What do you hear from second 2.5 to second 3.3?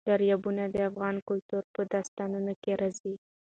کې راځي.